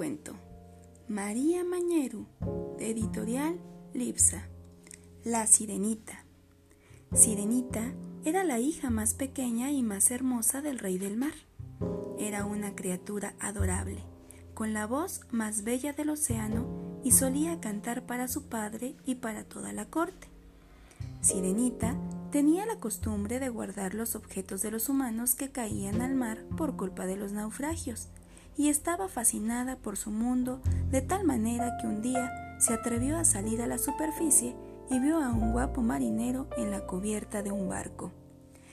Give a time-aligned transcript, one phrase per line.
[0.00, 0.32] cuento.
[1.08, 2.24] María Mañeru,
[2.78, 3.60] editorial
[3.92, 4.48] Lipsa.
[5.24, 6.24] La Sirenita.
[7.12, 7.92] Sirenita
[8.24, 11.34] era la hija más pequeña y más hermosa del rey del mar.
[12.18, 14.02] Era una criatura adorable,
[14.54, 16.66] con la voz más bella del océano
[17.04, 20.28] y solía cantar para su padre y para toda la corte.
[21.20, 21.94] Sirenita
[22.32, 26.78] tenía la costumbre de guardar los objetos de los humanos que caían al mar por
[26.78, 28.08] culpa de los naufragios
[28.60, 30.60] y estaba fascinada por su mundo
[30.90, 34.54] de tal manera que un día se atrevió a salir a la superficie
[34.90, 38.12] y vio a un guapo marinero en la cubierta de un barco.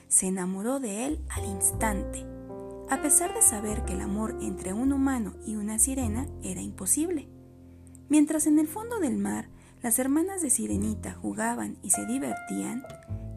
[0.06, 2.26] Se enamoró de él al instante,
[2.90, 7.26] a pesar de saber que el amor entre un humano y una sirena era imposible.
[8.10, 9.48] Mientras en el fondo del mar
[9.80, 12.84] las hermanas de Sirenita jugaban y se divertían,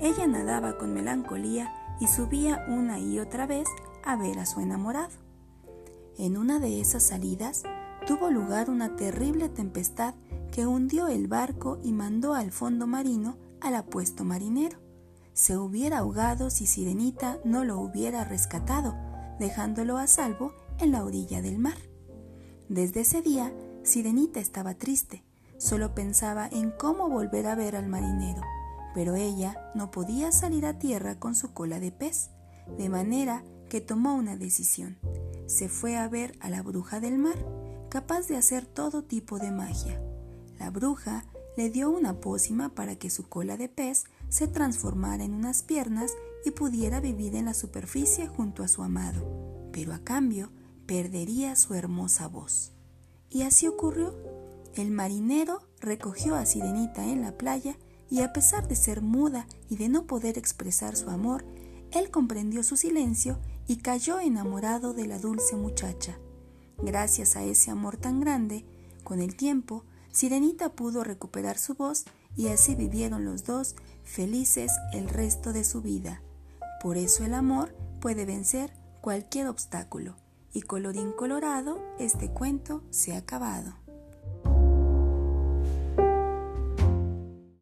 [0.01, 3.69] ella nadaba con melancolía y subía una y otra vez
[4.03, 5.20] a ver a su enamorado.
[6.17, 7.63] En una de esas salidas
[8.05, 10.13] tuvo lugar una terrible tempestad
[10.51, 14.77] que hundió el barco y mandó al fondo marino al apuesto marinero.
[15.33, 18.95] Se hubiera ahogado si Sirenita no lo hubiera rescatado,
[19.39, 21.77] dejándolo a salvo en la orilla del mar.
[22.67, 23.53] Desde ese día,
[23.83, 25.23] Sirenita estaba triste,
[25.57, 28.41] solo pensaba en cómo volver a ver al marinero,
[28.93, 32.29] pero ella no podía salir a tierra con su cola de pez,
[32.77, 34.97] de manera que tomó una decisión
[35.51, 37.37] se fue a ver a la bruja del mar,
[37.89, 40.01] capaz de hacer todo tipo de magia.
[40.57, 41.25] La bruja
[41.57, 46.13] le dio una pócima para que su cola de pez se transformara en unas piernas
[46.45, 50.51] y pudiera vivir en la superficie junto a su amado, pero a cambio
[50.85, 52.71] perdería su hermosa voz.
[53.29, 54.15] Y así ocurrió.
[54.73, 57.77] El marinero recogió a Sirenita en la playa
[58.09, 61.43] y a pesar de ser muda y de no poder expresar su amor,
[61.91, 63.37] él comprendió su silencio
[63.71, 66.19] y cayó enamorado de la dulce muchacha.
[66.79, 68.65] Gracias a ese amor tan grande,
[69.05, 72.03] con el tiempo, Sirenita pudo recuperar su voz
[72.35, 76.21] y así vivieron los dos felices el resto de su vida.
[76.81, 80.17] Por eso el amor puede vencer cualquier obstáculo.
[80.51, 83.80] Y colorín colorado, este cuento se ha acabado.